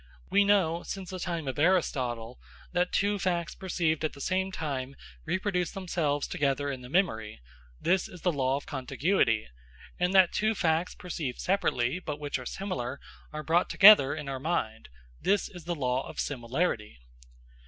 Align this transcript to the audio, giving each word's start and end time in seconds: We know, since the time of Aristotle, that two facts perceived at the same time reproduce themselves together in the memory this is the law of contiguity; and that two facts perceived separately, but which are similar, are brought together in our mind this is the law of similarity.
We 0.31 0.43
know, 0.43 0.81
since 0.81 1.11
the 1.11 1.19
time 1.19 1.47
of 1.47 1.59
Aristotle, 1.59 2.39
that 2.71 2.91
two 2.91 3.19
facts 3.19 3.53
perceived 3.53 4.03
at 4.03 4.13
the 4.13 4.19
same 4.19 4.51
time 4.51 4.95
reproduce 5.25 5.69
themselves 5.73 6.25
together 6.27 6.71
in 6.71 6.81
the 6.81 6.89
memory 6.89 7.39
this 7.79 8.09
is 8.09 8.21
the 8.21 8.31
law 8.31 8.55
of 8.57 8.65
contiguity; 8.65 9.47
and 9.99 10.11
that 10.15 10.31
two 10.33 10.55
facts 10.55 10.95
perceived 10.95 11.39
separately, 11.39 11.99
but 11.99 12.19
which 12.19 12.39
are 12.39 12.47
similar, 12.47 12.99
are 13.31 13.43
brought 13.43 13.69
together 13.69 14.15
in 14.15 14.27
our 14.27 14.39
mind 14.39 14.89
this 15.19 15.47
is 15.47 15.65
the 15.65 15.75
law 15.75 16.07
of 16.09 16.19
similarity. 16.19 16.97